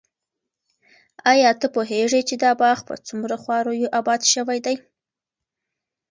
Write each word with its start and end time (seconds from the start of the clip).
ایا 1.31 1.49
ته 1.59 1.67
پوهېږې 1.75 2.21
چې 2.29 2.35
دا 2.43 2.51
باغ 2.61 2.77
په 2.87 2.93
څومره 3.07 3.35
خواریو 3.43 3.93
اباد 3.99 4.21
شوی 4.33 4.59
دی؟ 4.65 4.75